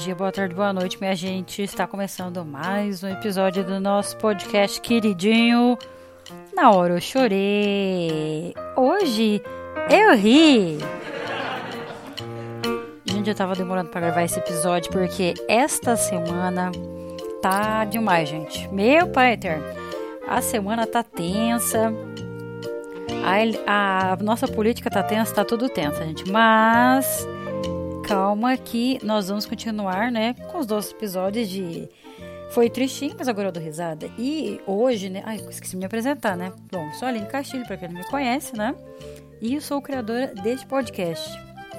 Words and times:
dia, 0.00 0.14
boa 0.14 0.32
tarde, 0.32 0.54
boa 0.54 0.72
noite, 0.72 0.98
minha 0.98 1.14
gente. 1.14 1.60
Está 1.60 1.86
começando 1.86 2.42
mais 2.42 3.04
um 3.04 3.08
episódio 3.08 3.62
do 3.62 3.78
nosso 3.78 4.16
podcast 4.16 4.80
queridinho. 4.80 5.76
Na 6.54 6.70
hora 6.70 6.94
eu 6.94 7.00
chorei. 7.02 8.54
Hoje 8.74 9.42
eu 9.90 10.16
ri. 10.16 10.78
Gente, 13.04 13.28
eu 13.28 13.34
tava 13.34 13.54
demorando 13.54 13.90
para 13.90 14.00
gravar 14.00 14.22
esse 14.22 14.38
episódio 14.38 14.90
porque 14.90 15.34
esta 15.46 15.94
semana 15.96 16.72
tá 17.42 17.84
demais, 17.84 18.26
gente. 18.26 18.72
Meu 18.72 19.06
pai 19.06 19.34
eterno. 19.34 19.66
A 20.26 20.40
semana 20.40 20.86
tá 20.86 21.02
tensa. 21.02 21.92
A, 23.66 24.12
a 24.12 24.16
nossa 24.16 24.48
política 24.48 24.88
tá 24.88 25.02
tensa, 25.02 25.34
tá 25.34 25.44
tudo 25.44 25.68
tensa, 25.68 26.02
gente. 26.06 26.26
Mas 26.30 27.28
calma 28.10 28.56
que 28.56 28.98
nós 29.04 29.28
vamos 29.28 29.46
continuar, 29.46 30.10
né, 30.10 30.34
com 30.50 30.58
os 30.58 30.66
nossos 30.66 30.90
episódios 30.90 31.48
de 31.48 31.88
foi 32.50 32.68
tristinho, 32.68 33.14
mas 33.16 33.28
agora 33.28 33.46
eu 33.46 33.52
dou 33.52 33.62
risada. 33.62 34.10
E 34.18 34.60
hoje, 34.66 35.08
né? 35.08 35.22
Ai, 35.24 35.36
esqueci 35.36 35.70
de 35.70 35.76
me 35.76 35.84
apresentar, 35.84 36.36
né? 36.36 36.52
Bom, 36.72 36.92
sou 36.94 37.06
a 37.06 37.10
Aline 37.12 37.26
Castilho, 37.26 37.64
para 37.64 37.76
quem 37.76 37.88
não 37.88 38.00
me 38.00 38.04
conhece, 38.08 38.56
né? 38.56 38.74
E 39.40 39.54
eu 39.54 39.60
sou 39.60 39.80
criadora 39.80 40.26
deste 40.26 40.66
podcast. 40.66 41.30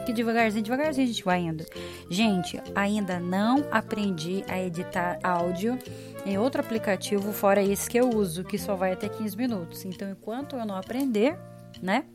Que 0.05 0.13
devagarzinho, 0.13 0.63
devagarzinho 0.63 1.03
a 1.03 1.11
gente 1.11 1.23
vai 1.25 1.41
indo. 1.41 1.65
Gente, 2.09 2.61
ainda 2.73 3.19
não 3.19 3.65
aprendi 3.69 4.45
a 4.47 4.57
editar 4.57 5.19
áudio 5.21 5.77
em 6.25 6.37
outro 6.37 6.61
aplicativo 6.61 7.33
fora 7.33 7.61
esse 7.61 7.89
que 7.89 7.97
eu 7.97 8.09
uso, 8.09 8.45
que 8.45 8.57
só 8.57 8.73
vai 8.73 8.93
até 8.93 9.09
15 9.09 9.35
minutos. 9.35 9.83
Então, 9.83 10.09
enquanto 10.09 10.55
eu 10.55 10.65
não 10.65 10.77
aprender, 10.77 11.37
né? 11.81 12.05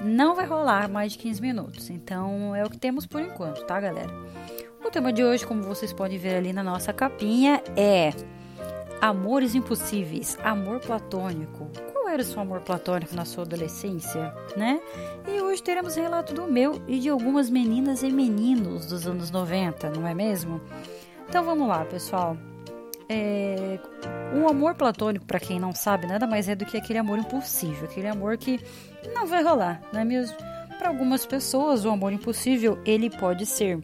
Não 0.00 0.34
vai 0.34 0.46
rolar 0.46 0.88
mais 0.88 1.12
de 1.12 1.18
15 1.18 1.40
minutos. 1.40 1.90
Então, 1.90 2.54
é 2.54 2.64
o 2.64 2.70
que 2.70 2.78
temos 2.78 3.06
por 3.06 3.20
enquanto, 3.20 3.64
tá, 3.64 3.80
galera? 3.80 4.12
O 4.84 4.90
tema 4.90 5.12
de 5.12 5.24
hoje, 5.24 5.46
como 5.46 5.62
vocês 5.62 5.92
podem 5.92 6.18
ver 6.18 6.36
ali 6.36 6.52
na 6.52 6.62
nossa 6.62 6.92
capinha, 6.92 7.62
é 7.76 8.12
Amores 9.00 9.54
Impossíveis, 9.54 10.38
Amor 10.42 10.80
Platônico. 10.80 11.70
Qual 11.92 12.08
era 12.08 12.22
o 12.22 12.24
seu 12.24 12.40
amor 12.40 12.60
platônico 12.60 13.14
na 13.14 13.24
sua 13.24 13.44
adolescência, 13.44 14.32
né? 14.56 14.80
E 15.28 15.40
hoje 15.40 15.62
teremos 15.62 15.94
relato 15.94 16.32
do 16.32 16.46
meu 16.46 16.80
e 16.88 16.98
de 16.98 17.08
algumas 17.08 17.50
meninas 17.50 18.02
e 18.02 18.10
meninos 18.10 18.86
dos 18.86 19.06
anos 19.06 19.30
90, 19.30 19.90
não 19.90 20.06
é 20.06 20.14
mesmo? 20.14 20.60
Então 21.28 21.44
vamos 21.44 21.68
lá, 21.68 21.84
pessoal. 21.84 22.36
É, 23.08 23.78
o 24.34 24.48
amor 24.48 24.74
platônico, 24.74 25.24
para 25.24 25.40
quem 25.40 25.58
não 25.58 25.72
sabe, 25.72 26.06
nada 26.06 26.26
mais 26.26 26.48
é 26.48 26.54
do 26.54 26.66
que 26.66 26.76
aquele 26.76 26.98
amor 26.98 27.18
impossível, 27.18 27.88
aquele 27.88 28.06
amor 28.06 28.36
que 28.36 28.60
não 29.14 29.26
vai 29.26 29.42
rolar, 29.42 29.80
não 29.92 30.00
é 30.00 30.04
mesmo? 30.04 30.36
Para 30.78 30.88
algumas 30.88 31.24
pessoas, 31.24 31.84
o 31.84 31.90
amor 31.90 32.12
impossível 32.12 32.78
ele 32.84 33.08
pode 33.08 33.46
ser 33.46 33.78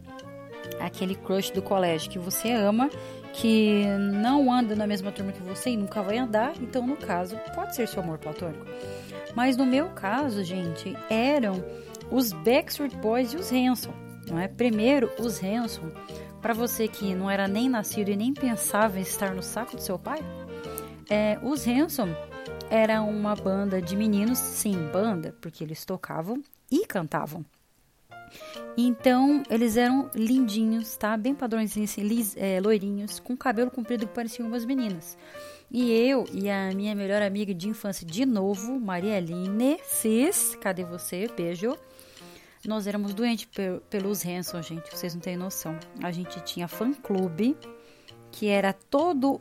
aquele 0.79 1.15
crush 1.15 1.51
do 1.51 1.63
colégio 1.63 2.11
que 2.11 2.19
você 2.19 2.53
ama, 2.53 2.91
que 3.33 3.85
não 4.13 4.53
anda 4.53 4.77
na 4.77 4.87
mesma 4.87 5.11
turma 5.11 5.33
que 5.33 5.43
você 5.43 5.71
e 5.71 5.77
nunca 5.77 6.03
vai 6.03 6.19
andar, 6.19 6.53
então 6.61 6.87
no 6.87 6.97
caso 6.97 7.37
pode 7.55 7.75
ser 7.75 7.89
seu 7.89 8.03
amor 8.03 8.19
platônico. 8.19 8.65
Mas 9.35 9.57
no 9.57 9.67
meu 9.67 9.89
caso, 9.89 10.45
gente, 10.45 10.97
eram 11.11 11.65
os 12.11 12.33
Backstreet 12.33 12.95
Boys 12.97 13.33
e 13.33 13.37
os 13.37 13.51
Hanson, 13.51 13.93
não 14.29 14.39
é? 14.39 14.47
Primeiro 14.47 15.11
os 15.19 15.43
Hanson, 15.43 15.91
para 16.45 16.53
você 16.53 16.87
que 16.87 17.15
não 17.15 17.31
era 17.31 17.49
nem 17.49 17.71
nascido 17.71 18.11
e 18.11 18.17
nem 18.17 18.35
pensava 18.35 18.99
em 18.99 19.03
estar 19.03 19.35
no 19.35 19.43
saco 19.43 19.77
do 19.77 19.81
seu 19.81 19.99
pai, 19.99 20.19
é, 21.09 21.39
os 21.43 21.67
Hanson 21.67 22.15
era 22.69 23.01
uma 23.01 23.35
banda 23.35 23.81
de 23.81 23.97
meninos, 23.97 24.37
sim, 24.37 24.77
banda, 24.93 25.35
porque 25.41 25.65
eles 25.65 25.87
tocavam 25.87 26.43
e 26.71 26.85
cantavam. 26.85 27.43
Então, 28.77 29.43
eles 29.49 29.79
eram 29.79 30.11
lindinhos, 30.15 30.95
tá? 30.99 31.17
Bem 31.17 31.35
padrões, 31.35 31.75
assim, 31.79 32.03
lis, 32.03 32.37
é, 32.37 32.61
loirinhos, 32.61 33.19
com 33.19 33.35
cabelo 33.35 33.71
comprido 33.71 34.07
que 34.07 34.13
pareciam 34.13 34.47
umas 34.47 34.67
meninas. 34.67 35.17
E 35.71 35.93
eu 35.93 36.27
e 36.31 36.51
a 36.51 36.71
minha 36.75 36.95
melhor 36.95 37.23
amiga 37.23 37.55
de 37.55 37.71
infância, 37.71 38.07
de 38.07 38.27
novo, 38.27 38.79
Maria 38.79 39.17
Aline 39.17 39.79
Cis, 39.83 40.55
cadê 40.61 40.85
você? 40.85 41.27
Beijo. 41.35 41.75
Nós 42.67 42.87
éramos 42.87 43.13
doentes 43.13 43.47
pelos 43.91 44.25
Hanson, 44.25 44.63
gente, 44.63 44.91
vocês 44.91 45.15
não 45.15 45.21
têm 45.21 45.37
noção. 45.37 45.79
A 46.03 46.11
gente 46.11 46.41
tinha 46.45 46.67
fã-clube, 46.67 47.57
que 48.31 48.49
era 48.49 48.73
todo, 48.73 49.39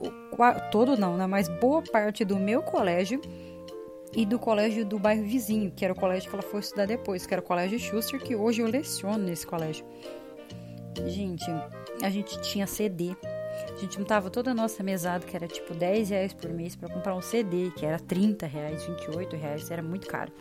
todo 0.72 0.98
não, 0.98 1.16
né? 1.16 1.26
Mas 1.26 1.48
boa 1.48 1.82
parte 1.82 2.26
do 2.26 2.38
meu 2.38 2.62
colégio 2.62 3.22
e 4.14 4.26
do 4.26 4.38
colégio 4.38 4.86
do 4.86 5.00
bairro 5.00 5.24
vizinho, 5.24 5.72
que 5.72 5.86
era 5.86 5.94
o 5.94 5.98
colégio 5.98 6.30
que 6.30 6.36
ela 6.36 6.44
foi 6.44 6.60
estudar 6.60 6.86
depois, 6.86 7.26
que 7.26 7.34
era 7.34 7.42
o 7.42 7.46
colégio 7.46 7.80
Schuster, 7.80 8.20
que 8.22 8.36
hoje 8.36 8.62
eu 8.62 8.68
leciono 8.68 9.24
nesse 9.24 9.48
colégio. 9.48 9.86
Gente, 11.08 11.46
a 12.04 12.10
gente 12.10 12.40
tinha 12.42 12.68
CD. 12.68 13.16
A 13.74 13.80
gente 13.80 13.96
juntava 13.96 14.30
toda 14.30 14.52
a 14.52 14.54
nossa 14.54 14.84
mesada, 14.84 15.26
que 15.26 15.36
era 15.36 15.48
tipo 15.48 15.74
10 15.74 16.10
reais 16.10 16.34
por 16.34 16.52
mês, 16.52 16.76
para 16.76 16.90
comprar 16.90 17.16
um 17.16 17.22
CD, 17.22 17.72
que 17.72 17.86
era 17.86 18.00
30 18.00 18.46
reais, 18.46 18.86
28 18.86 19.36
reais, 19.36 19.72
era 19.72 19.82
muito 19.82 20.08
caro. 20.08 20.32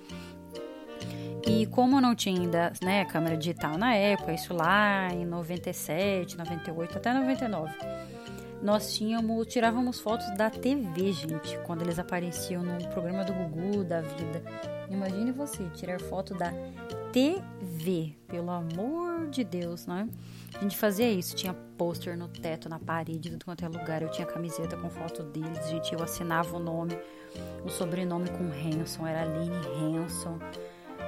E 1.47 1.67
como 1.67 2.01
não 2.01 2.15
tinha 2.15 2.41
ainda 2.41 2.73
né, 2.83 3.05
câmera 3.05 3.37
digital 3.37 3.77
na 3.77 3.95
época, 3.95 4.33
isso 4.33 4.55
lá 4.55 5.09
em 5.13 5.25
97, 5.25 6.39
98 6.39 6.99
até 6.99 7.13
99 7.13 7.73
nós 8.63 8.95
tínhamos, 8.95 9.49
tirávamos 9.49 9.99
fotos 9.99 10.31
da 10.37 10.49
TV, 10.49 11.13
gente, 11.13 11.59
quando 11.67 11.83
eles 11.83 11.99
apareciam 11.99 12.63
no 12.63 12.89
programa 12.89 13.25
do 13.25 13.33
Gugu 13.33 13.83
da 13.83 14.01
vida. 14.01 14.43
Imagine 14.89 15.33
você 15.33 15.65
tirar 15.71 16.01
foto 16.01 16.33
da 16.35 16.53
TV, 17.13 18.15
pelo 18.29 18.51
amor 18.51 19.27
de 19.29 19.43
Deus, 19.43 19.87
né? 19.87 20.09
A 20.55 20.61
gente 20.61 20.77
fazia 20.77 21.11
isso, 21.11 21.35
tinha 21.35 21.55
pôster 21.77 22.17
no 22.17 22.29
teto, 22.29 22.69
na 22.69 22.79
parede, 22.79 23.31
tudo 23.31 23.45
quanto 23.45 23.65
é 23.65 23.69
lugar. 23.69 24.01
Eu 24.03 24.11
tinha 24.11 24.27
camiseta 24.27 24.77
com 24.77 24.89
foto 24.89 25.23
deles, 25.25 25.69
gente. 25.69 25.93
Eu 25.93 26.03
assinava 26.03 26.57
o 26.57 26.61
nome, 26.61 26.97
o 27.65 27.69
sobrenome 27.69 28.29
com 28.31 28.45
Hanson, 28.45 29.07
era 29.07 29.23
Aline 29.23 29.57
Hanson. 29.81 30.39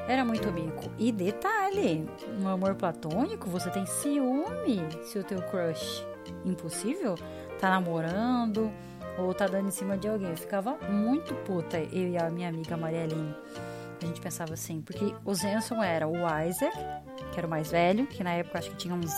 Era 0.07 0.25
muito 0.25 0.51
bico. 0.53 0.91
E 0.99 1.11
detalhe, 1.11 2.07
no 2.41 2.49
amor 2.49 2.75
platônico, 2.75 3.49
você 3.49 3.71
tem 3.71 3.87
ciúme 3.87 4.83
se 5.03 5.19
o 5.19 5.25
teu 5.25 5.41
crush 5.43 6.07
impossível 6.45 7.17
tá 7.59 7.71
namorando 7.71 8.71
ou 9.19 9.33
tá 9.33 9.47
dando 9.47 9.69
em 9.69 9.71
cima 9.71 9.97
de 9.97 10.09
alguém. 10.09 10.31
Eu 10.31 10.37
ficava 10.37 10.77
muito 10.91 11.35
puta, 11.37 11.79
eu 11.79 12.09
e 12.11 12.19
a 12.19 12.29
minha 12.29 12.49
amiga 12.49 12.77
Maria 12.77 13.05
Aline. 13.05 13.35
A 14.03 14.07
gente 14.07 14.21
pensava 14.21 14.53
assim, 14.53 14.83
porque 14.83 15.15
os 15.25 15.43
Hanson 15.43 15.83
era 15.83 16.07
o 16.07 16.17
Isaac, 16.47 16.77
que 17.33 17.39
era 17.39 17.47
o 17.47 17.51
mais 17.51 17.71
velho, 17.71 18.07
que 18.07 18.23
na 18.23 18.33
época 18.33 18.59
acho 18.59 18.71
que 18.71 18.77
tinha 18.77 18.95
uns 18.95 19.13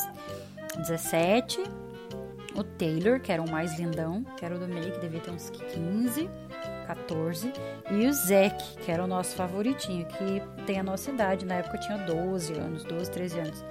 17. 0.77 1.65
O 2.55 2.63
Taylor, 2.63 3.21
que 3.21 3.33
era 3.33 3.43
o 3.43 3.51
mais 3.51 3.77
lindão, 3.79 4.23
que 4.37 4.45
era 4.45 4.55
o 4.55 4.59
do 4.59 4.69
meio, 4.69 4.93
que 4.93 5.01
devia 5.01 5.21
ter 5.21 5.31
uns 5.31 5.51
15, 5.51 6.31
14. 6.87 7.53
E 7.91 8.07
o 8.07 8.13
Zack, 8.13 8.79
que 8.79 8.91
era 8.91 9.03
o 9.03 9.07
nosso 9.07 9.35
favoritinho, 9.35 10.07
que 10.07 10.43
tem 10.65 10.79
a 10.79 10.83
nossa 10.83 11.11
idade. 11.11 11.45
Na 11.45 11.57
época 11.57 11.79
tinha 11.79 11.99
12 11.99 12.53
anos, 12.55 12.85
12, 12.85 13.11
13 13.11 13.39
anos. 13.41 13.65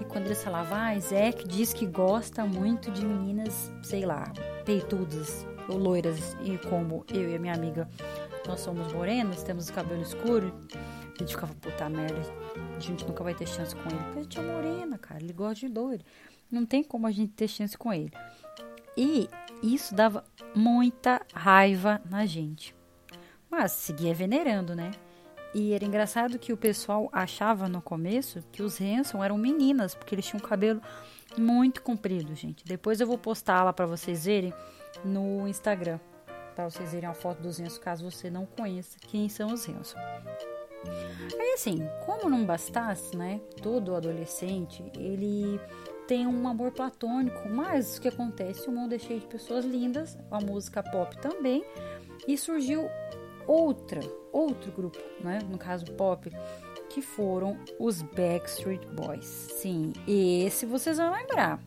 E 0.00 0.04
quando 0.04 0.26
eles 0.26 0.42
falavam, 0.42 0.78
ah, 0.78 0.98
Zack 0.98 1.46
diz 1.46 1.72
que 1.72 1.86
gosta 1.86 2.44
muito 2.44 2.90
de 2.90 3.04
meninas, 3.04 3.72
sei 3.82 4.04
lá, 4.04 4.32
peitudas 4.64 5.46
ou 5.68 5.76
loiras. 5.76 6.36
E 6.42 6.56
como 6.68 7.04
eu 7.12 7.30
e 7.30 7.36
a 7.36 7.38
minha 7.38 7.54
amiga, 7.54 7.88
nós 8.46 8.60
somos 8.60 8.92
morenos, 8.92 9.42
temos 9.42 9.68
o 9.68 9.72
cabelo 9.72 10.02
escuro, 10.02 10.52
a 11.14 11.18
gente 11.18 11.34
ficava, 11.34 11.54
puta 11.54 11.88
merda, 11.88 12.20
a 12.76 12.80
gente 12.80 13.06
nunca 13.06 13.22
vai 13.22 13.34
ter 13.34 13.46
chance 13.46 13.74
com 13.74 13.88
ele. 13.88 13.98
Porque 14.04 14.18
a 14.18 14.22
gente 14.22 14.38
é 14.38 14.42
morena, 14.42 14.98
cara, 14.98 15.22
ele 15.22 15.32
gosta 15.32 15.66
de 15.66 15.72
loiro. 15.72 16.02
Não 16.50 16.64
tem 16.66 16.82
como 16.82 17.06
a 17.06 17.10
gente 17.10 17.32
ter 17.32 17.46
chance 17.46 17.76
com 17.76 17.92
ele. 17.92 18.12
E 18.96 19.28
isso 19.62 19.94
dava 19.94 20.24
muita 20.54 21.20
raiva 21.32 22.00
na 22.08 22.26
gente. 22.26 22.74
Mas 23.50 23.72
seguia 23.72 24.14
venerando, 24.14 24.74
né? 24.74 24.92
E 25.52 25.72
era 25.72 25.84
engraçado 25.84 26.38
que 26.38 26.52
o 26.52 26.56
pessoal 26.56 27.08
achava 27.12 27.68
no 27.68 27.82
começo 27.82 28.42
que 28.52 28.62
os 28.62 28.80
Hanson 28.80 29.22
eram 29.22 29.36
meninas, 29.36 29.94
porque 29.94 30.14
eles 30.14 30.26
tinham 30.26 30.40
cabelo 30.40 30.80
muito 31.36 31.82
comprido, 31.82 32.34
gente. 32.34 32.64
Depois 32.64 33.00
eu 33.00 33.06
vou 33.06 33.18
postar 33.18 33.64
lá 33.64 33.72
para 33.72 33.86
vocês 33.86 34.24
verem 34.24 34.54
no 35.04 35.48
Instagram, 35.48 35.98
para 36.54 36.70
vocês 36.70 36.92
verem 36.92 37.08
a 37.08 37.14
foto 37.14 37.42
dos 37.42 37.60
Hanson, 37.60 37.80
caso 37.80 38.08
você 38.08 38.30
não 38.30 38.46
conheça 38.46 38.96
quem 39.00 39.28
são 39.28 39.52
os 39.52 39.68
Hanson. 39.68 39.98
Aí 41.38 41.52
assim, 41.54 41.86
como 42.06 42.30
não 42.30 42.44
bastasse, 42.44 43.16
né? 43.16 43.40
Todo 43.60 43.94
adolescente, 43.94 44.84
ele 44.96 45.60
tem 46.10 46.26
um 46.26 46.48
amor 46.48 46.72
platônico, 46.72 47.48
mas 47.48 47.96
o 47.96 48.00
que 48.00 48.08
acontece? 48.08 48.68
O 48.68 48.72
mundo 48.72 48.92
é 48.92 48.98
cheio 48.98 49.20
de 49.20 49.28
pessoas 49.28 49.64
lindas, 49.64 50.18
a 50.28 50.40
música 50.40 50.82
pop 50.82 51.16
também, 51.18 51.64
e 52.26 52.36
surgiu 52.36 52.90
outra, 53.46 54.00
outro 54.32 54.72
grupo, 54.72 54.98
né? 55.22 55.38
no 55.48 55.56
caso 55.56 55.86
pop, 55.92 56.28
que 56.88 57.00
foram 57.00 57.56
os 57.78 58.02
Backstreet 58.02 58.84
Boys. 58.88 59.24
Sim, 59.24 59.92
esse 60.08 60.66
vocês 60.66 60.96
vão 60.96 61.12
lembrar. 61.12 61.60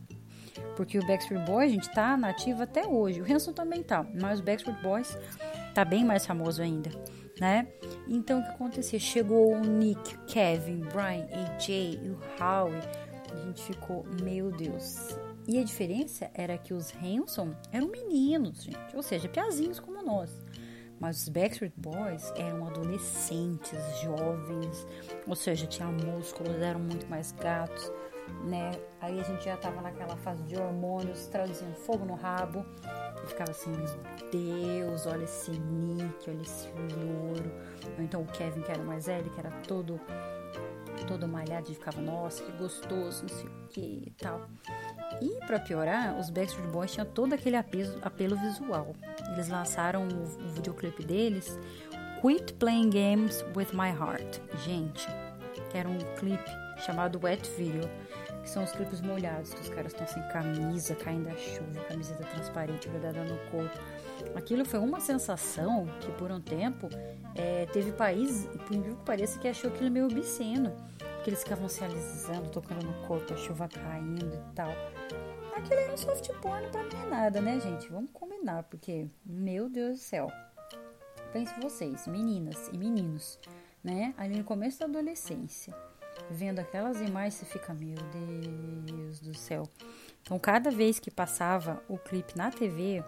Porque 0.76 0.98
o 0.98 1.06
Backstreet 1.06 1.46
Boys, 1.46 1.70
a 1.70 1.72
gente, 1.72 1.94
tá 1.94 2.14
nativo 2.14 2.64
até 2.64 2.86
hoje. 2.86 3.22
O 3.22 3.24
Hanson 3.24 3.54
também 3.54 3.82
tá, 3.82 4.04
mas 4.20 4.40
o 4.40 4.42
Backstreet 4.42 4.78
Boys 4.82 5.16
tá 5.74 5.86
bem 5.86 6.04
mais 6.04 6.26
famoso 6.26 6.60
ainda, 6.60 6.90
né? 7.40 7.66
Então 8.06 8.40
o 8.40 8.42
que 8.42 8.50
acontecia? 8.50 8.98
Chegou 8.98 9.54
o 9.54 9.60
Nick, 9.60 10.18
Kevin, 10.26 10.80
Brian, 10.80 11.26
AJ, 11.32 11.98
o 12.10 12.18
Howie, 12.38 13.13
A 13.34 13.46
gente 13.46 13.62
ficou, 13.62 14.04
meu 14.22 14.50
Deus. 14.50 15.18
E 15.46 15.58
a 15.58 15.64
diferença 15.64 16.30
era 16.32 16.56
que 16.56 16.72
os 16.72 16.92
Hanson 16.94 17.54
eram 17.70 17.88
meninos, 17.88 18.62
gente. 18.62 18.96
Ou 18.96 19.02
seja, 19.02 19.28
piazinhos 19.28 19.78
como 19.78 20.02
nós. 20.02 20.30
Mas 20.98 21.22
os 21.22 21.28
Backstreet 21.28 21.74
Boys 21.76 22.32
eram 22.36 22.66
adolescentes, 22.66 23.78
jovens. 24.00 24.86
Ou 25.26 25.34
seja, 25.34 25.66
tinham 25.66 25.92
músculos, 25.92 26.54
eram 26.62 26.80
muito 26.80 27.06
mais 27.08 27.32
gatos, 27.32 27.92
né? 28.44 28.70
Aí 29.00 29.20
a 29.20 29.22
gente 29.22 29.44
já 29.44 29.56
tava 29.56 29.82
naquela 29.82 30.16
fase 30.16 30.42
de 30.44 30.56
hormônios, 30.56 31.26
traduzindo 31.26 31.74
fogo 31.74 32.04
no 32.04 32.14
rabo. 32.14 32.64
E 33.22 33.26
ficava 33.26 33.50
assim, 33.50 33.70
meu 33.70 34.30
Deus, 34.30 35.06
olha 35.06 35.24
esse 35.24 35.50
Nick, 35.50 36.30
olha 36.30 36.42
esse 36.42 36.68
louro. 36.68 37.52
Ou 37.98 38.04
então 38.04 38.22
o 38.22 38.26
Kevin, 38.26 38.62
que 38.62 38.70
era 38.70 38.82
mais 38.82 39.06
velho, 39.06 39.30
que 39.30 39.40
era 39.40 39.50
todo 39.66 40.00
todo 41.02 41.26
malhado 41.26 41.70
e 41.70 41.74
ficava, 41.74 42.00
nossa, 42.00 42.42
que 42.42 42.52
gostoso, 42.52 43.22
não 43.22 43.28
sei 43.28 43.46
o 43.46 43.68
que 43.68 44.02
e 44.06 44.10
tal. 44.16 44.48
E 45.20 45.44
para 45.46 45.58
piorar, 45.58 46.18
os 46.18 46.30
Backstreet 46.30 46.70
Boys 46.70 46.92
tinham 46.92 47.06
todo 47.06 47.32
aquele 47.32 47.56
apelo, 47.56 47.98
apelo 48.02 48.36
visual. 48.36 48.94
Eles 49.32 49.48
lançaram 49.48 50.06
o, 50.06 50.22
o 50.22 50.48
videoclipe 50.50 51.04
deles, 51.04 51.58
Quit 52.20 52.54
Playing 52.54 52.90
Games 52.90 53.44
with 53.56 53.68
My 53.72 53.90
Heart. 53.90 54.40
Gente, 54.64 55.06
era 55.74 55.88
um 55.88 55.98
clipe 56.16 56.50
chamado 56.78 57.20
Wet 57.22 57.50
Video, 57.56 57.82
que 58.42 58.48
são 58.48 58.62
os 58.62 58.72
clipes 58.72 59.00
molhados, 59.00 59.52
que 59.52 59.60
os 59.62 59.68
caras 59.70 59.92
estão 59.92 60.06
sem 60.06 60.22
camisa, 60.28 60.94
caindo 60.94 61.24
da 61.24 61.36
chuva, 61.36 61.80
camiseta 61.88 62.24
transparente 62.24 62.88
grudada 62.88 63.24
no 63.24 63.36
corpo. 63.50 63.78
Aquilo 64.34 64.64
foi 64.64 64.80
uma 64.80 65.00
sensação 65.00 65.86
que 66.00 66.10
por 66.12 66.30
um 66.30 66.40
tempo 66.40 66.88
é, 67.34 67.66
teve 67.66 67.92
país, 67.92 68.46
por 68.66 68.74
incrível 68.74 68.96
que 68.96 69.04
pareça, 69.04 69.38
que 69.38 69.48
achou 69.48 69.70
aquilo 69.70 69.90
meio 69.90 70.06
obsceno 70.06 70.74
que 71.24 71.30
eles 71.30 71.42
ficavam 71.42 71.68
se 71.70 71.82
alisando, 71.82 72.50
tocando 72.50 72.84
no 72.84 72.92
corpo, 73.06 73.32
a 73.32 73.36
chuva 73.36 73.66
caindo 73.66 74.26
e 74.26 74.54
tal. 74.54 74.70
Aquilo 75.56 75.80
era 75.80 75.94
um 75.94 75.96
soft 75.96 76.28
porn 76.42 76.68
pra 76.70 76.82
mim 76.82 76.90
é 77.02 77.06
nada, 77.06 77.40
né, 77.40 77.58
gente? 77.58 77.88
Vamos 77.88 78.10
combinar, 78.12 78.64
porque, 78.64 79.08
meu 79.24 79.70
Deus 79.70 79.98
do 79.98 80.02
céu. 80.02 80.30
Pense 81.32 81.58
vocês, 81.58 82.06
meninas 82.06 82.68
e 82.72 82.76
meninos, 82.76 83.38
né? 83.82 84.12
Ali 84.18 84.36
no 84.36 84.44
começo 84.44 84.78
da 84.78 84.84
adolescência, 84.84 85.74
vendo 86.30 86.58
aquelas 86.58 87.00
imagens, 87.00 87.34
você 87.34 87.46
fica, 87.46 87.72
meu 87.72 87.96
Deus 88.86 89.20
do 89.20 89.34
céu. 89.34 89.66
Então, 90.22 90.38
cada 90.38 90.70
vez 90.70 90.98
que 90.98 91.10
passava 91.10 91.82
o 91.88 91.96
clipe 91.96 92.36
na 92.36 92.50
TV, 92.50 93.02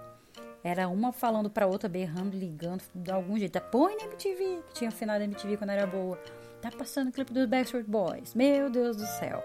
era 0.66 0.88
uma 0.88 1.12
falando 1.12 1.48
pra 1.48 1.64
outra, 1.68 1.88
berrando, 1.88 2.36
ligando, 2.36 2.82
de 2.92 3.10
algum 3.12 3.38
jeito. 3.38 3.60
Põe 3.70 3.94
na 3.96 4.04
MTV, 4.06 4.62
que 4.66 4.74
tinha 4.74 4.90
final 4.90 5.16
da 5.16 5.24
MTV 5.24 5.56
quando 5.56 5.70
era 5.70 5.86
boa. 5.86 6.18
Tá 6.60 6.72
passando 6.72 7.08
o 7.08 7.12
clipe 7.12 7.32
dos 7.32 7.46
Backstreet 7.46 7.86
Boys. 7.86 8.34
Meu 8.34 8.68
Deus 8.68 8.96
do 8.96 9.06
céu. 9.06 9.44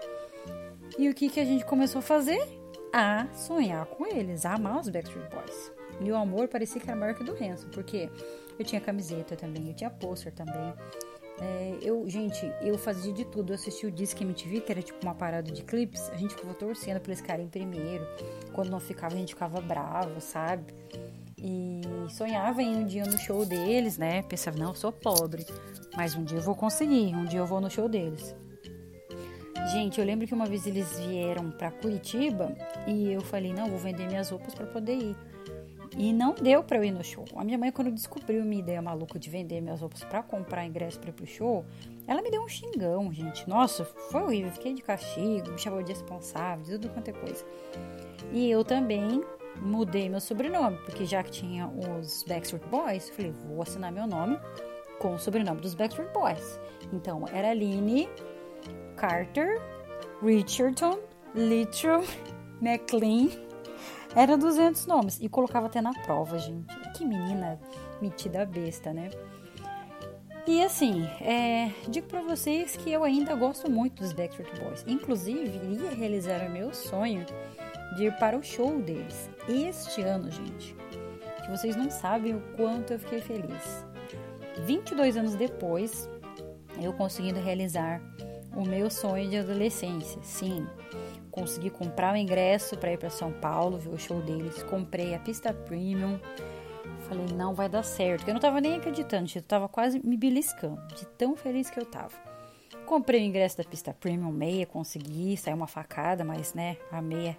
E 0.98 1.08
o 1.08 1.14
que, 1.14 1.28
que 1.28 1.38
a 1.38 1.44
gente 1.44 1.64
começou 1.64 2.00
a 2.00 2.02
fazer? 2.02 2.40
A 2.92 3.28
sonhar 3.34 3.86
com 3.86 4.04
eles, 4.04 4.44
a 4.44 4.54
amar 4.54 4.80
os 4.80 4.88
Backstreet 4.88 5.30
Boys. 5.30 5.72
E 6.00 6.10
o 6.10 6.16
amor 6.16 6.48
parecia 6.48 6.80
que 6.80 6.90
era 6.90 6.98
maior 6.98 7.14
que 7.14 7.22
do 7.22 7.32
Hanson, 7.32 7.68
porque 7.68 8.10
eu 8.58 8.64
tinha 8.64 8.80
camiseta 8.80 9.36
também, 9.36 9.68
eu 9.68 9.74
tinha 9.74 9.90
pôster 9.90 10.32
também. 10.32 10.74
É, 11.42 11.78
eu, 11.82 12.08
gente, 12.08 12.50
eu 12.60 12.78
fazia 12.78 13.12
de 13.12 13.24
tudo. 13.24 13.50
Eu 13.50 13.56
assisti 13.56 13.84
o 13.84 13.90
Disque 13.90 14.22
MTV, 14.22 14.60
que 14.60 14.70
era 14.70 14.80
tipo 14.80 14.98
uma 15.02 15.14
parada 15.14 15.50
de 15.50 15.64
clipes. 15.64 16.08
A 16.10 16.16
gente 16.16 16.34
ficava 16.34 16.54
torcendo 16.54 17.00
pra 17.00 17.10
eles 17.10 17.20
ficarem 17.20 17.48
primeiro. 17.48 18.06
Quando 18.52 18.70
não 18.70 18.78
ficava, 18.78 19.14
a 19.14 19.18
gente 19.18 19.34
ficava 19.34 19.60
bravo, 19.60 20.20
sabe? 20.20 20.72
E 21.36 21.80
sonhava 22.10 22.62
em 22.62 22.76
um 22.76 22.86
dia 22.86 23.04
no 23.04 23.18
show 23.18 23.44
deles, 23.44 23.98
né? 23.98 24.22
Pensava, 24.22 24.56
não, 24.56 24.68
eu 24.68 24.74
sou 24.76 24.92
pobre, 24.92 25.44
mas 25.96 26.14
um 26.14 26.22
dia 26.22 26.38
eu 26.38 26.42
vou 26.42 26.54
conseguir, 26.54 27.12
um 27.16 27.24
dia 27.24 27.40
eu 27.40 27.46
vou 27.46 27.60
no 27.60 27.68
show 27.68 27.88
deles. 27.88 28.36
Gente, 29.72 29.98
eu 29.98 30.06
lembro 30.06 30.26
que 30.26 30.34
uma 30.34 30.46
vez 30.46 30.66
eles 30.66 30.98
vieram 30.98 31.50
para 31.50 31.70
Curitiba 31.72 32.54
e 32.86 33.12
eu 33.12 33.20
falei, 33.20 33.52
não, 33.52 33.68
vou 33.68 33.78
vender 33.78 34.06
minhas 34.06 34.30
roupas 34.30 34.54
para 34.54 34.66
poder 34.66 34.94
ir. 34.94 35.16
E 35.96 36.12
não 36.12 36.34
deu 36.34 36.62
para 36.62 36.78
eu 36.78 36.84
ir 36.84 36.90
no 36.90 37.04
show. 37.04 37.24
A 37.36 37.44
minha 37.44 37.58
mãe, 37.58 37.70
quando 37.70 37.90
descobriu 37.90 38.44
minha 38.44 38.62
ideia 38.62 38.80
maluca 38.80 39.18
de 39.18 39.28
vender 39.28 39.60
minhas 39.60 39.80
roupas 39.80 40.02
para 40.04 40.22
comprar 40.22 40.64
ingresso 40.64 40.98
para 40.98 41.10
ir 41.10 41.12
pro 41.12 41.26
show, 41.26 41.64
ela 42.06 42.22
me 42.22 42.30
deu 42.30 42.42
um 42.42 42.48
xingão, 42.48 43.12
gente. 43.12 43.48
Nossa, 43.48 43.84
foi 43.84 44.22
horrível. 44.22 44.50
Fiquei 44.52 44.72
de 44.72 44.82
castigo, 44.82 45.50
me 45.50 45.58
chamou 45.58 45.82
de 45.82 45.92
responsável, 45.92 46.64
de 46.64 46.72
tudo 46.72 46.88
quanto 46.90 47.08
é 47.08 47.12
coisa. 47.12 47.44
E 48.32 48.50
eu 48.50 48.64
também 48.64 49.22
mudei 49.60 50.08
meu 50.08 50.20
sobrenome, 50.20 50.78
porque 50.78 51.04
já 51.04 51.22
que 51.22 51.30
tinha 51.30 51.68
os 51.68 52.24
Backstreet 52.24 52.66
Boys, 52.68 53.10
falei, 53.10 53.32
vou 53.46 53.62
assinar 53.62 53.92
meu 53.92 54.06
nome 54.06 54.38
com 54.98 55.14
o 55.14 55.18
sobrenome 55.18 55.60
dos 55.60 55.74
Backstreet 55.74 56.10
Boys. 56.12 56.58
Então, 56.92 57.24
era 57.32 57.50
Aline 57.50 58.08
Carter, 58.96 59.60
Richardson, 60.22 60.98
Little, 61.34 62.04
McLean. 62.62 63.51
Era 64.14 64.36
200 64.36 64.86
nomes. 64.86 65.18
E 65.20 65.28
colocava 65.28 65.66
até 65.66 65.80
na 65.80 65.92
prova, 65.92 66.38
gente. 66.38 66.74
Que 66.92 67.04
menina 67.04 67.58
metida 68.00 68.44
besta, 68.44 68.92
né? 68.92 69.10
E 70.46 70.62
assim, 70.62 71.04
é, 71.20 71.70
digo 71.88 72.08
para 72.08 72.20
vocês 72.20 72.76
que 72.76 72.90
eu 72.90 73.04
ainda 73.04 73.34
gosto 73.36 73.70
muito 73.70 74.02
dos 74.02 74.12
Backstreet 74.12 74.50
Boys. 74.58 74.84
Inclusive, 74.88 75.60
iria 75.72 75.90
realizar 75.90 76.44
o 76.44 76.50
meu 76.50 76.74
sonho 76.74 77.24
de 77.96 78.06
ir 78.06 78.12
para 78.16 78.36
o 78.36 78.42
show 78.42 78.80
deles. 78.80 79.30
Este 79.48 80.02
ano, 80.02 80.30
gente, 80.30 80.74
que 81.42 81.50
vocês 81.50 81.76
não 81.76 81.90
sabem 81.90 82.34
o 82.34 82.40
quanto 82.56 82.92
eu 82.92 82.98
fiquei 82.98 83.20
feliz. 83.20 83.86
22 84.66 85.16
anos 85.16 85.34
depois, 85.36 86.10
eu 86.80 86.92
conseguindo 86.92 87.38
realizar 87.38 88.00
o 88.56 88.66
meu 88.66 88.90
sonho 88.90 89.30
de 89.30 89.38
adolescência. 89.38 90.20
Sim, 90.22 90.66
consegui 91.32 91.70
comprar 91.70 92.14
o 92.14 92.16
ingresso 92.16 92.76
para 92.76 92.92
ir 92.92 92.98
para 92.98 93.10
São 93.10 93.32
Paulo, 93.32 93.78
ver 93.78 93.88
o 93.88 93.98
show 93.98 94.20
deles, 94.20 94.62
comprei 94.62 95.14
a 95.14 95.18
pista 95.18 95.52
premium. 95.52 96.20
Falei, 97.08 97.26
não 97.34 97.54
vai 97.54 97.68
dar 97.68 97.82
certo. 97.82 98.28
Eu 98.28 98.34
não 98.34 98.40
tava 98.40 98.60
nem 98.60 98.76
acreditando, 98.76 99.28
eu 99.34 99.42
tava 99.42 99.68
quase 99.68 99.98
me 100.06 100.16
beliscando, 100.16 100.80
de 100.94 101.06
tão 101.06 101.34
feliz 101.34 101.70
que 101.70 101.80
eu 101.80 101.86
tava. 101.86 102.12
Comprei 102.86 103.22
o 103.22 103.24
ingresso 103.24 103.56
da 103.56 103.64
pista 103.64 103.94
premium 103.94 104.30
meia, 104.30 104.66
consegui, 104.66 105.36
saiu 105.36 105.56
uma 105.56 105.66
facada, 105.66 106.24
mas 106.24 106.52
né, 106.52 106.76
a 106.90 107.00
meia 107.00 107.36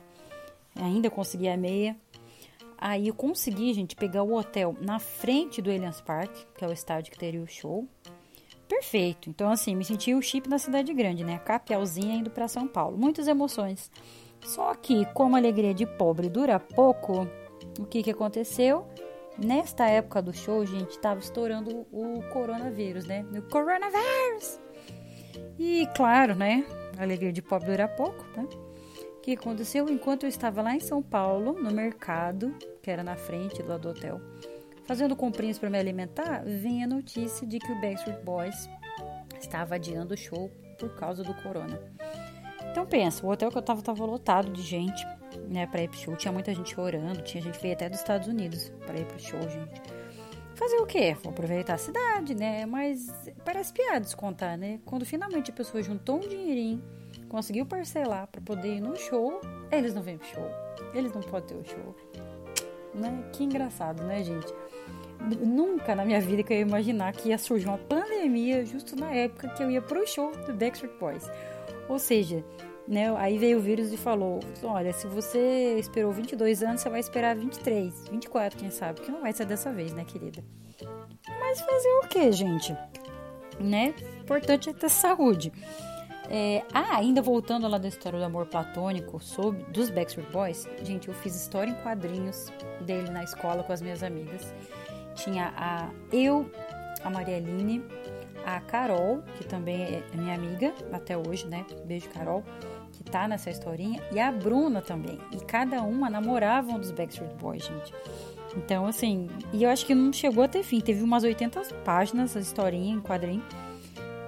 ainda 0.75 1.09
consegui 1.09 1.47
a 1.47 1.55
meia. 1.55 1.95
Aí 2.77 3.07
eu 3.07 3.13
consegui, 3.13 3.73
gente, 3.73 3.95
pegar 3.95 4.23
o 4.23 4.33
hotel 4.33 4.75
na 4.81 4.99
frente 4.99 5.61
do 5.61 5.69
Allianz 5.69 6.01
Parque, 6.01 6.45
que 6.57 6.65
é 6.65 6.67
o 6.67 6.73
estádio 6.73 7.11
que 7.11 7.17
teria 7.17 7.41
o 7.41 7.47
show. 7.47 7.87
Perfeito. 8.73 9.29
Então, 9.29 9.51
assim, 9.51 9.75
me 9.75 9.85
senti 9.85 10.15
o 10.15 10.21
chip 10.21 10.49
na 10.49 10.57
cidade 10.57 10.91
grande, 10.93 11.23
né? 11.23 11.37
Capialzinha 11.37 12.15
indo 12.15 12.31
para 12.31 12.47
São 12.47 12.67
Paulo. 12.67 12.97
Muitas 12.97 13.27
emoções. 13.27 13.91
Só 14.41 14.73
que, 14.73 15.05
como 15.13 15.35
a 15.35 15.39
alegria 15.39 15.73
de 15.73 15.85
pobre 15.85 16.27
dura 16.27 16.59
pouco, 16.59 17.27
o 17.79 17.85
que, 17.85 18.01
que 18.01 18.09
aconteceu? 18.09 18.87
Nesta 19.37 19.87
época 19.87 20.21
do 20.21 20.33
show, 20.33 20.65
gente, 20.65 20.97
tava 20.99 21.19
estourando 21.19 21.85
o 21.91 22.23
coronavírus, 22.31 23.05
né? 23.05 23.23
O 23.35 23.41
coronavírus! 23.43 24.59
E, 25.59 25.87
claro, 25.95 26.35
né? 26.35 26.65
A 26.97 27.03
alegria 27.03 27.31
de 27.31 27.41
pobre 27.43 27.67
dura 27.67 27.87
pouco, 27.87 28.25
né? 28.35 28.47
que 29.23 29.31
aconteceu 29.31 29.87
enquanto 29.87 30.23
eu 30.23 30.29
estava 30.29 30.61
lá 30.61 30.75
em 30.75 30.81
São 30.81 31.01
Paulo, 31.01 31.53
no 31.53 31.71
mercado, 31.71 32.53
que 32.81 32.91
era 32.91 33.01
na 33.01 33.15
frente 33.15 33.63
do 33.63 33.71
hotel, 33.71 34.19
fazendo 34.85 35.15
comprinhas 35.15 35.57
para 35.57 35.69
me 35.69 35.77
alimentar, 35.77 36.43
vem 36.45 36.83
a 36.83 36.87
notícia 36.87 37.45
de 37.45 37.59
que 37.59 37.71
o 37.71 37.81
Backstreet 37.81 38.23
Boys 38.23 38.69
estava 39.39 39.75
adiando 39.75 40.13
o 40.13 40.17
show 40.17 40.49
por 40.79 40.95
causa 40.95 41.23
do 41.23 41.33
corona. 41.35 41.79
Então 42.71 42.85
pensa, 42.85 43.25
o 43.25 43.29
hotel 43.29 43.51
que 43.51 43.57
eu 43.57 43.61
estava 43.61 43.79
estava 43.79 44.05
lotado 44.05 44.51
de 44.51 44.61
gente, 44.61 45.05
né, 45.47 45.67
para 45.67 45.83
ir 45.83 45.89
pro 45.89 45.97
show. 45.97 46.15
Tinha 46.15 46.31
muita 46.31 46.53
gente 46.53 46.79
orando, 46.79 47.21
tinha 47.21 47.41
gente 47.41 47.59
veio 47.61 47.73
até 47.73 47.89
dos 47.89 47.99
Estados 47.99 48.27
Unidos 48.27 48.71
para 48.85 48.99
ir 48.99 49.05
pro 49.05 49.19
show, 49.19 49.41
gente. 49.41 49.81
Fazer 50.55 50.77
o 50.77 50.85
quê? 50.85 51.15
Vou 51.21 51.31
aproveitar 51.31 51.73
a 51.73 51.77
cidade, 51.77 52.35
né? 52.35 52.65
Mas 52.65 53.11
parece 53.43 53.73
piada 53.73 54.01
descontar, 54.01 54.57
né? 54.57 54.79
Quando 54.85 55.05
finalmente 55.05 55.51
a 55.51 55.53
pessoa 55.53 55.81
juntou 55.81 56.17
um 56.17 56.27
dinheirinho 56.27 56.81
conseguiu 57.33 57.65
parcelar 57.65 58.27
para 58.27 58.39
poder 58.41 58.75
ir 58.75 58.79
no 58.79 58.95
show, 58.95 59.41
eles 59.71 59.91
não 59.91 60.03
vêm 60.03 60.19
pro 60.19 60.27
show. 60.27 60.47
Eles 60.93 61.11
não 61.13 61.21
podem 61.21 61.47
ter 61.47 61.55
o 61.55 61.65
show. 61.65 61.95
Né? 62.93 63.23
Que 63.31 63.43
engraçado, 63.43 64.03
né, 64.03 64.23
gente? 64.23 64.53
Nunca 65.39 65.95
na 65.95 66.03
minha 66.03 66.19
vida 66.19 66.43
que 66.43 66.51
eu 66.53 66.57
ia 66.57 66.63
imaginar 66.63 67.13
que 67.13 67.29
ia 67.29 67.37
surgir 67.37 67.67
uma 67.67 67.77
pandemia 67.77 68.65
justo 68.65 68.95
na 68.95 69.11
época 69.13 69.47
que 69.49 69.63
eu 69.63 69.71
ia 69.71 69.81
pro 69.81 70.05
show 70.05 70.31
do 70.45 70.53
Backstreet 70.53 70.93
Boys. 70.99 71.29
Ou 71.87 71.97
seja, 71.97 72.43
né, 72.87 73.15
aí 73.17 73.37
veio 73.37 73.57
o 73.57 73.61
vírus 73.61 73.93
e 73.93 73.97
falou: 73.97 74.41
olha, 74.63 74.91
se 74.91 75.07
você 75.07 75.77
esperou 75.79 76.11
22 76.11 76.61
anos, 76.61 76.81
você 76.81 76.89
vai 76.89 76.99
esperar 76.99 77.35
23, 77.35 78.09
24, 78.09 78.59
quem 78.59 78.69
sabe, 78.69 79.01
que 79.01 79.11
não 79.11 79.21
vai 79.21 79.31
ser 79.31 79.45
dessa 79.45 79.71
vez, 79.71 79.93
né, 79.93 80.03
querida? 80.03 80.43
Mas 81.39 81.61
fazer 81.61 81.89
o 82.03 82.07
que, 82.07 82.31
gente? 82.31 82.75
Né? 83.59 83.93
Importante 84.21 84.69
é 84.69 84.73
ter 84.73 84.89
saúde. 84.89 85.53
É, 86.29 86.63
ah, 86.73 86.97
ainda 86.97 87.21
voltando 87.21 87.67
lá 87.67 87.77
da 87.77 87.87
história 87.87 88.17
do 88.17 88.25
amor 88.25 88.45
platônico 88.45 89.19
sobre, 89.21 89.63
dos 89.65 89.89
Backstreet 89.89 90.29
Boys, 90.31 90.67
gente, 90.81 91.09
eu 91.09 91.13
fiz 91.13 91.35
história 91.35 91.71
em 91.71 91.75
quadrinhos 91.75 92.51
dele 92.81 93.09
na 93.09 93.23
escola 93.23 93.63
com 93.63 93.73
as 93.73 93.81
minhas 93.81 94.03
amigas. 94.03 94.53
Tinha 95.15 95.53
a 95.57 95.89
eu, 96.11 96.49
a 97.03 97.09
Marialine, 97.09 97.83
a 98.45 98.59
Carol, 98.59 99.21
que 99.37 99.43
também 99.43 99.83
é 99.83 100.03
minha 100.13 100.35
amiga 100.35 100.73
até 100.91 101.17
hoje, 101.17 101.47
né? 101.47 101.65
Beijo, 101.85 102.09
Carol. 102.09 102.43
que 102.93 103.03
tá 103.03 103.27
nessa 103.27 103.49
historinha, 103.49 104.01
e 104.11 104.19
a 104.19 104.31
Bruna 104.31 104.81
também. 104.81 105.19
E 105.31 105.37
cada 105.37 105.81
uma 105.81 106.09
namorava 106.09 106.71
um 106.71 106.79
dos 106.79 106.91
Backstreet 106.91 107.33
Boys, 107.35 107.63
gente. 107.65 107.93
Então, 108.55 108.85
assim, 108.85 109.29
e 109.51 109.63
eu 109.63 109.69
acho 109.69 109.85
que 109.85 109.95
não 109.95 110.13
chegou 110.13 110.43
a 110.43 110.47
ter 110.47 110.63
fim. 110.63 110.79
Teve 110.79 111.01
umas 111.01 111.23
80 111.23 111.61
páginas 111.83 112.37
a 112.37 112.39
historinha 112.39 112.93
em 112.93 113.01
quadrinho. 113.01 113.43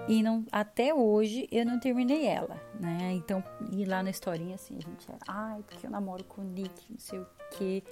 E 0.07 0.21
não, 0.21 0.45
até 0.51 0.93
hoje 0.93 1.47
eu 1.51 1.65
não 1.65 1.79
terminei 1.79 2.25
ela, 2.27 2.61
né? 2.79 3.13
Então, 3.13 3.43
e 3.71 3.85
lá 3.85 4.03
na 4.03 4.11
historinha, 4.11 4.55
assim, 4.55 4.77
a 4.77 4.81
gente 4.81 5.09
era, 5.09 5.17
ai, 5.27 5.63
porque 5.65 5.87
eu 5.87 5.89
namoro 5.89 6.23
com 6.25 6.41
o 6.41 6.43
Nick, 6.43 6.91
não 6.91 6.99
sei 6.99 7.19
o 7.19 7.27
quê. 7.57 7.83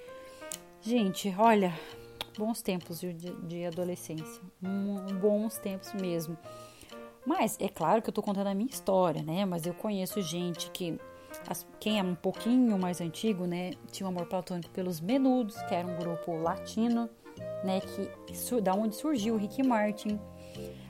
Gente, 0.80 1.34
olha, 1.36 1.72
bons 2.38 2.62
tempos 2.62 3.00
de, 3.00 3.12
de 3.12 3.64
adolescência. 3.64 4.42
Um, 4.62 5.18
bons 5.18 5.58
tempos 5.58 5.92
mesmo. 5.94 6.36
Mas 7.26 7.56
é 7.60 7.68
claro 7.68 8.02
que 8.02 8.10
eu 8.10 8.12
tô 8.12 8.22
contando 8.22 8.48
a 8.48 8.54
minha 8.54 8.70
história, 8.70 9.22
né? 9.22 9.44
Mas 9.44 9.66
eu 9.66 9.74
conheço 9.74 10.20
gente 10.20 10.70
que. 10.70 10.98
As, 11.48 11.66
quem 11.80 11.98
é 11.98 12.02
um 12.02 12.14
pouquinho 12.14 12.78
mais 12.78 13.00
antigo, 13.00 13.46
né? 13.46 13.72
Tinha 13.90 14.06
um 14.06 14.10
amor 14.10 14.26
platônico 14.26 14.70
pelos 14.70 15.00
Menudos, 15.00 15.60
que 15.62 15.74
era 15.74 15.86
um 15.86 15.96
grupo 15.96 16.36
latino, 16.36 17.08
né? 17.64 17.80
Que, 17.80 18.60
da 18.60 18.74
onde 18.74 18.94
surgiu 18.94 19.34
o 19.34 19.38
Rick 19.38 19.62
Martin. 19.62 20.20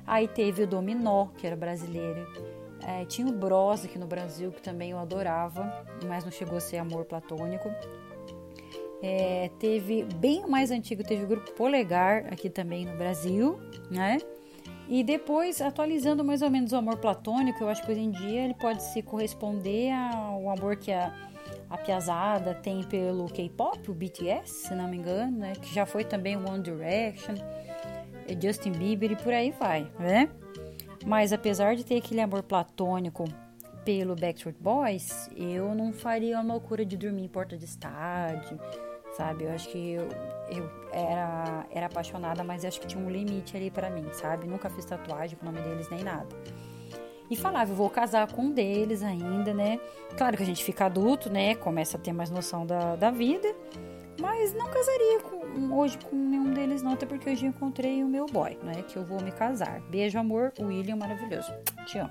Aí 0.07 0.29
teve 0.29 0.65
o 0.65 0.67
Dominó, 0.67 1.29
que 1.37 1.47
era 1.47 1.57
brasileiro. 1.57 2.27
É, 2.87 3.05
tinha 3.07 3.27
o 3.27 3.33
Bros 3.33 3.85
aqui 3.85 3.99
no 3.99 4.07
Brasil, 4.07 4.53
que 4.53 4.61
também 4.61 4.91
eu 4.91 4.99
adorava, 4.99 5.87
mas 6.07 6.25
não 6.25 6.31
chegou 6.31 6.59
a 6.59 6.61
ser 6.61 6.77
amor 6.77 7.07
platônico. 7.07 7.71
É, 9.03 9.51
teve, 9.59 10.05
bem 10.17 10.47
mais 10.47 10.71
antigo, 10.71 11.03
teve 11.03 11.25
o 11.25 11.27
grupo 11.27 11.53
Polegar 11.53 12.27
aqui 12.33 12.49
também 12.49 12.85
no 12.85 12.97
Brasil, 12.97 13.59
né? 13.91 14.19
E 14.89 15.03
depois, 15.03 15.63
atualizando 15.63 16.23
mais 16.23 16.43
ou 16.43 16.51
menos 16.51 16.73
o 16.73 16.77
amor 16.77 16.99
platônico, 16.99 17.63
eu 17.63 17.69
acho 17.69 17.83
que 17.85 17.91
hoje 17.91 18.01
em 18.01 18.11
dia 18.11 18.45
ele 18.45 18.55
pode 18.55 18.83
se 18.83 19.03
corresponder 19.03 19.93
ao 19.93 20.51
amor 20.51 20.77
que 20.77 20.93
a, 20.93 21.13
a 21.71 21.79
Piazada 21.79 22.55
tem 22.55 22.83
pelo 22.83 23.27
K-pop, 23.27 23.91
o 23.91 23.95
BTS, 23.95 24.69
se 24.69 24.75
não 24.75 24.89
me 24.89 24.99
engano, 24.99 25.39
né? 25.39 25.55
Que 25.55 25.75
já 25.75 25.87
foi 25.87 26.05
também 26.05 26.37
o 26.37 26.47
One 26.47 26.63
Direction, 26.63 27.35
Justin 28.40 28.73
Bieber 28.73 29.12
e 29.12 29.16
por 29.16 29.33
aí 29.33 29.50
vai, 29.50 29.90
né? 29.99 30.28
Mas 31.04 31.33
apesar 31.33 31.76
de 31.76 31.85
ter 31.85 31.97
aquele 31.97 32.21
amor 32.21 32.43
platônico 32.43 33.25
pelo 33.85 34.16
Backstreet 34.16 34.57
Boys, 34.59 35.31
eu 35.37 35.75
não 35.75 35.93
faria 35.93 36.40
uma 36.40 36.54
loucura 36.54 36.85
de 36.85 36.97
dormir 36.97 37.25
em 37.25 37.28
porta 37.28 37.57
de 37.57 37.64
estádio, 37.64 38.59
sabe? 39.14 39.45
Eu 39.45 39.52
acho 39.52 39.69
que 39.69 39.93
eu, 39.93 40.09
eu 40.49 40.71
era, 40.93 41.66
era 41.71 41.87
apaixonada, 41.87 42.43
mas 42.43 42.64
acho 42.64 42.81
que 42.81 42.87
tinha 42.87 43.04
um 43.04 43.11
limite 43.11 43.57
ali 43.57 43.71
para 43.71 43.90
mim, 43.90 44.07
sabe? 44.12 44.47
Nunca 44.47 44.71
fiz 44.71 44.85
tatuagem 44.85 45.37
com 45.38 45.47
o 45.47 45.52
nome 45.52 45.62
deles 45.62 45.88
nem 45.90 46.02
nada. 46.02 46.28
E 47.31 47.37
falava, 47.37 47.71
eu 47.73 47.76
vou 47.76 47.88
casar 47.88 48.31
com 48.31 48.43
um 48.43 48.52
deles 48.52 49.02
ainda, 49.02 49.54
né? 49.54 49.81
Claro 50.16 50.37
que 50.37 50.43
a 50.43 50.47
gente 50.47 50.62
fica 50.62 50.87
adulto, 50.87 51.31
né? 51.31 51.54
Começa 51.54 51.97
a 51.97 52.00
ter 52.00 52.12
mais 52.12 52.31
noção 52.31 52.66
da, 52.66 52.97
da 52.97 53.11
vida. 53.11 53.54
Mas 54.21 54.54
não 54.54 54.69
casaria 54.69 55.21
com, 55.21 55.34
hoje 55.73 55.99
com 55.99 56.17
nenhum 56.17 56.53
deles, 56.53 56.83
não, 56.83 56.93
até 56.93 57.07
porque 57.07 57.31
hoje 57.31 57.47
encontrei 57.47 58.03
o 58.03 58.09
meu 58.09 58.27
boy, 58.27 58.59
né? 58.63 58.83
Que 58.89 58.97
eu 58.97 59.05
vou 59.05 59.21
me 59.23 59.33
casar. 59.33 59.81
Beijo, 59.91 60.19
amor, 60.19 60.53
William 60.61 60.97
maravilhoso. 60.97 61.53
Te 61.87 61.99
amo. 61.99 62.11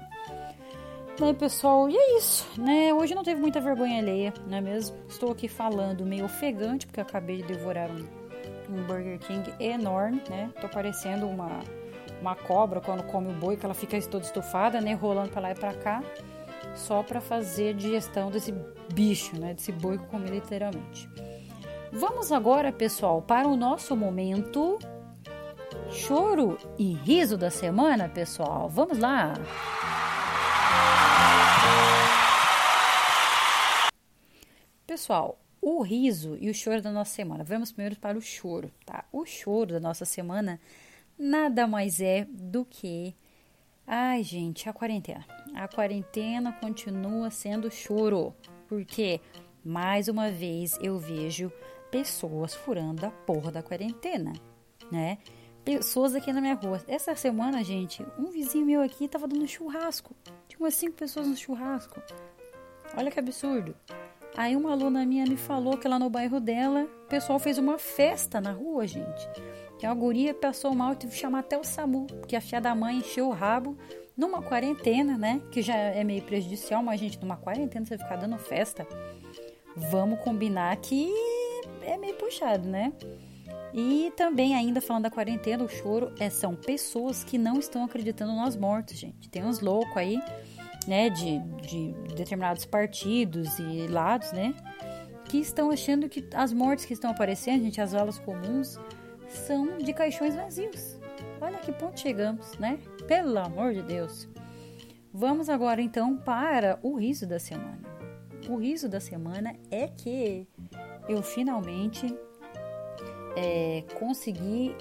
Né, 1.20 1.32
pessoal, 1.32 1.88
e 1.90 1.96
é 1.96 2.18
isso, 2.18 2.50
né? 2.60 2.92
Hoje 2.92 3.14
não 3.14 3.24
teve 3.24 3.40
muita 3.40 3.62
vergonha 3.62 4.00
alheia, 4.00 4.34
não 4.48 4.58
é 4.58 4.62
mesmo? 4.62 4.98
Estou 5.08 5.32
aqui 5.32 5.48
falando 5.48 6.04
meio 6.04 6.26
ofegante, 6.26 6.88
porque 6.88 7.00
acabei 7.00 7.38
de 7.38 7.44
devorar 7.44 7.88
um, 7.92 8.04
um 8.74 8.84
Burger 8.84 9.20
King 9.20 9.54
enorme, 9.60 10.24
né? 10.28 10.50
Tô 10.60 10.68
parecendo 10.68 11.28
uma, 11.28 11.60
uma 12.20 12.36
cobra 12.36 12.82
quando 12.82 13.04
come 13.04 13.30
o 13.30 13.34
boi, 13.36 13.56
que 13.56 13.64
ela 13.64 13.76
fica 13.76 14.02
toda 14.02 14.26
estufada, 14.26 14.82
né? 14.82 14.94
Rolando 14.94 15.30
pra 15.30 15.42
lá 15.42 15.52
e 15.52 15.56
pra 15.56 15.74
cá, 15.76 16.04
só 16.74 17.04
para 17.04 17.22
fazer 17.22 17.76
digestão 17.76 18.32
desse 18.32 18.52
bicho, 18.92 19.40
né? 19.40 19.54
Desse 19.54 19.72
boi 19.72 20.00
que 20.00 20.06
eu 20.06 20.08
comi 20.08 20.32
literalmente. 20.32 21.08
Vamos 21.96 22.32
agora, 22.32 22.72
pessoal, 22.72 23.22
para 23.22 23.48
o 23.48 23.56
nosso 23.56 23.96
momento 23.96 24.80
choro 25.92 26.58
e 26.76 26.94
riso 26.94 27.38
da 27.38 27.52
semana, 27.52 28.10
pessoal. 28.10 28.68
Vamos 28.68 28.98
lá! 28.98 29.36
Pessoal, 34.88 35.40
o 35.62 35.84
riso 35.84 36.36
e 36.42 36.50
o 36.50 36.54
choro 36.54 36.82
da 36.82 36.92
nossa 36.92 37.12
semana. 37.12 37.44
Vamos 37.44 37.72
primeiro 37.72 37.96
para 37.98 38.18
o 38.18 38.22
choro, 38.22 38.72
tá? 38.88 39.06
O 39.12 39.24
choro 39.24 39.74
da 39.74 39.80
nossa 39.80 40.04
semana 40.04 40.60
nada 41.18 41.68
mais 41.68 42.02
é 42.02 42.26
do 42.28 42.66
que. 42.66 43.14
Ai, 43.86 44.24
gente, 44.24 44.68
a 44.68 44.74
quarentena. 44.74 45.24
A 45.54 45.68
quarentena 45.68 46.52
continua 46.54 47.30
sendo 47.30 47.70
choro. 47.70 48.34
Porque, 48.68 49.22
mais 49.64 50.08
uma 50.08 50.32
vez, 50.32 50.80
eu 50.82 50.98
vejo 50.98 51.52
pessoas 51.94 52.56
furando 52.56 53.06
a 53.06 53.12
porra 53.12 53.52
da 53.52 53.62
quarentena, 53.62 54.34
né? 54.92 55.20
Pessoas 55.64 56.16
aqui 56.16 56.34
na 56.34 56.42
minha 56.42 56.56
rua. 56.56 56.82
Essa 56.88 57.16
semana, 57.16 57.64
gente, 57.64 58.04
um 58.18 58.32
vizinho 58.32 58.66
meu 58.66 58.82
aqui 58.82 59.08
tava 59.08 59.28
dando 59.28 59.48
churrasco. 59.48 60.16
Tinha 60.48 60.60
umas 60.60 60.74
cinco 60.74 60.94
pessoas 60.94 61.28
no 61.28 61.38
churrasco. 61.38 62.02
Olha 62.98 63.12
que 63.12 63.20
absurdo. 63.20 63.76
Aí 64.36 64.56
uma 64.56 64.72
aluna 64.72 65.06
minha 65.06 65.24
me 65.28 65.38
falou 65.38 65.78
que 65.78 65.88
lá 65.88 66.00
no 66.00 66.10
bairro 66.10 66.40
dela, 66.40 66.88
o 67.06 67.08
pessoal 67.08 67.38
fez 67.38 67.60
uma 67.60 67.78
festa 67.78 68.42
na 68.42 68.52
rua, 68.52 68.88
gente. 68.88 69.30
Que 69.78 69.86
a 69.86 69.94
guria 69.94 70.34
passou 70.34 70.74
mal 70.74 70.94
e 70.94 70.96
teve 70.96 71.14
que 71.14 71.20
chamar 71.20 71.40
até 71.40 71.56
o 71.60 71.64
SAMU, 71.64 72.08
porque 72.08 72.36
a 72.36 72.42
filha 72.42 72.60
da 72.60 72.74
mãe 72.74 72.98
encheu 72.98 73.28
o 73.28 73.32
rabo 73.32 73.78
numa 74.18 74.42
quarentena, 74.42 75.16
né? 75.16 75.40
Que 75.52 75.62
já 75.62 75.76
é 75.76 76.04
meio 76.04 76.24
prejudicial, 76.24 76.82
mas, 76.82 77.00
gente, 77.00 77.22
numa 77.22 77.38
quarentena 77.38 77.86
você 77.86 78.00
ficar 78.00 78.16
dando 78.16 78.40
festa, 78.40 78.88
vamos 79.76 80.20
combinar 80.22 80.76
que 80.78 81.08
é 81.86 81.98
meio 81.98 82.16
puxado, 82.16 82.68
né? 82.68 82.94
E 83.74 84.14
também, 84.16 84.56
ainda 84.56 84.80
falando 84.80 85.04
da 85.04 85.10
quarentena, 85.10 85.64
o 85.64 85.70
choro 85.70 86.12
é, 86.20 86.30
são 86.30 86.56
pessoas 86.56 87.24
que 87.24 87.38
não 87.38 87.58
estão 87.58 87.84
acreditando 87.84 88.32
nós 88.34 88.56
mortos, 88.56 88.98
gente. 88.98 89.28
Tem 89.30 89.44
uns 89.44 89.62
loucos 89.62 89.98
aí, 89.98 90.22
né, 90.88 91.10
de, 91.10 91.40
de 91.40 91.94
determinados 92.14 92.66
partidos 92.66 93.58
e 93.58 93.88
lados, 93.88 94.32
né, 94.32 94.54
que 95.26 95.40
estão 95.40 95.72
achando 95.72 96.08
que 96.08 96.24
as 96.36 96.54
mortes 96.54 96.86
que 96.86 96.94
estão 96.94 97.10
aparecendo, 97.10 97.64
gente, 97.64 97.82
as 97.82 97.94
valas 97.94 98.20
comuns, 98.20 98.78
são 99.28 99.80
de 99.80 99.92
caixões 99.92 100.36
vazios. 100.36 101.00
Olha 101.42 101.58
que 101.58 101.72
ponto 101.72 102.00
chegamos, 102.00 102.58
né? 102.60 102.80
Pelo 103.08 103.40
amor 103.40 103.74
de 103.74 103.82
Deus. 103.82 104.28
Vamos 105.12 105.50
agora 105.50 105.82
então 105.82 106.16
para 106.16 106.80
o 106.82 106.96
riso 106.96 107.26
da 107.26 107.40
semana. 107.40 107.82
O 108.48 108.58
riso 108.58 108.88
da 108.88 109.00
semana 109.00 109.56
é 109.72 109.88
que 109.88 110.48
eu 111.08 111.22
finalmente 111.22 112.18
é, 113.36 113.84
consegui 114.00 114.76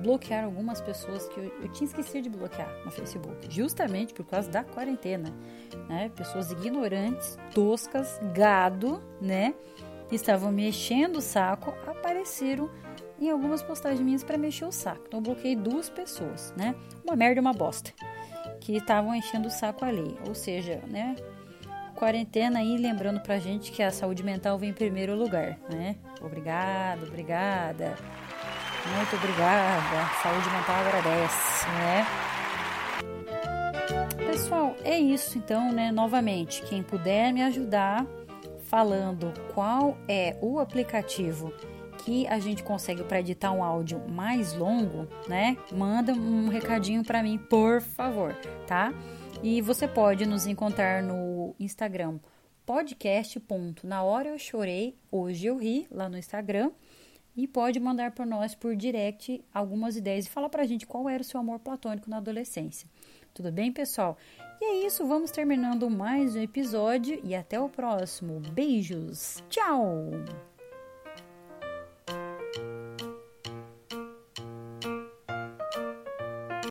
bloquear 0.00 0.44
algumas 0.44 0.80
pessoas 0.80 1.28
que 1.28 1.38
eu, 1.38 1.44
eu, 1.62 1.68
tinha 1.68 1.86
esquecido 1.86 2.22
de 2.22 2.30
bloquear 2.30 2.70
no 2.84 2.90
Facebook, 2.90 3.46
justamente 3.50 4.14
por 4.14 4.24
causa 4.24 4.50
da 4.50 4.64
quarentena, 4.64 5.32
né? 5.88 6.10
Pessoas 6.14 6.50
ignorantes, 6.50 7.38
toscas, 7.52 8.18
gado, 8.34 9.02
né? 9.20 9.54
Estavam 10.10 10.52
mexendo 10.52 11.16
o 11.16 11.20
saco, 11.20 11.74
apareceram 11.86 12.70
em 13.18 13.30
algumas 13.30 13.62
postagens 13.62 14.00
minhas 14.00 14.22
para 14.22 14.38
mexer 14.38 14.64
o 14.64 14.72
saco. 14.72 15.02
Então 15.06 15.18
eu 15.18 15.24
bloqueei 15.24 15.56
duas 15.56 15.90
pessoas, 15.90 16.54
né? 16.56 16.74
Uma 17.04 17.16
merda 17.16 17.40
e 17.40 17.42
uma 17.42 17.52
bosta, 17.52 17.92
que 18.60 18.76
estavam 18.76 19.14
enchendo 19.14 19.48
o 19.48 19.50
saco 19.50 19.84
ali. 19.84 20.16
Ou 20.26 20.34
seja, 20.34 20.82
né? 20.86 21.16
Quarentena 21.96 22.60
aí, 22.60 22.76
lembrando 22.76 23.20
pra 23.20 23.38
gente 23.38 23.72
que 23.72 23.82
a 23.82 23.90
saúde 23.90 24.22
mental 24.22 24.56
vem 24.58 24.70
em 24.70 24.74
primeiro 24.74 25.16
lugar, 25.16 25.58
né? 25.68 25.96
Obrigado, 26.20 27.04
obrigada. 27.08 27.96
Muito 28.94 29.16
obrigada. 29.16 30.08
Saúde 30.22 30.48
mental 30.50 30.76
agradece, 30.76 31.66
né? 31.68 32.06
Pessoal, 34.26 34.76
é 34.84 34.98
isso 34.98 35.38
então, 35.38 35.72
né? 35.72 35.90
Novamente, 35.90 36.62
quem 36.62 36.82
puder 36.82 37.32
me 37.32 37.42
ajudar 37.42 38.06
falando 38.64 39.32
qual 39.54 39.96
é 40.06 40.36
o 40.40 40.58
aplicativo 40.58 41.52
que 42.04 42.26
a 42.28 42.38
gente 42.38 42.62
consegue 42.62 43.02
para 43.02 43.18
editar 43.18 43.50
um 43.50 43.64
áudio 43.64 44.00
mais 44.08 44.52
longo, 44.52 45.08
né? 45.26 45.56
Manda 45.72 46.12
um 46.12 46.48
recadinho 46.48 47.02
para 47.02 47.22
mim, 47.22 47.38
por 47.38 47.80
favor, 47.80 48.34
tá? 48.66 48.92
E 49.42 49.60
você 49.60 49.86
pode 49.86 50.26
nos 50.26 50.46
encontrar 50.46 51.02
no 51.02 51.54
Instagram 51.58 52.18
podcast. 52.66 53.40
Na 53.84 54.02
hora 54.02 54.30
eu 54.30 54.38
chorei, 54.38 54.98
hoje 55.10 55.46
eu 55.46 55.56
ri, 55.56 55.86
lá 55.90 56.08
no 56.08 56.18
Instagram. 56.18 56.72
E 57.36 57.46
pode 57.46 57.78
mandar 57.78 58.12
para 58.12 58.24
nós 58.24 58.54
por 58.54 58.74
direct 58.74 59.44
algumas 59.52 59.96
ideias 59.96 60.26
e 60.26 60.30
falar 60.30 60.48
para 60.48 60.62
a 60.62 60.66
gente 60.66 60.86
qual 60.86 61.08
era 61.08 61.22
o 61.22 61.24
seu 61.24 61.38
amor 61.38 61.60
platônico 61.60 62.08
na 62.08 62.16
adolescência. 62.16 62.88
Tudo 63.34 63.52
bem, 63.52 63.70
pessoal? 63.70 64.16
E 64.60 64.64
é 64.64 64.86
isso, 64.86 65.06
vamos 65.06 65.30
terminando 65.30 65.90
mais 65.90 66.34
um 66.34 66.40
episódio 66.40 67.20
e 67.22 67.34
até 67.34 67.60
o 67.60 67.68
próximo. 67.68 68.40
Beijos, 68.40 69.44
tchau! 69.50 70.55